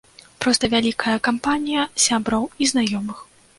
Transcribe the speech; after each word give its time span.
Проста 0.45 0.69
вялікая 0.73 1.17
кампанія 1.27 1.85
сяброў 2.07 2.51
і 2.61 2.73
знаёмых. 2.75 3.25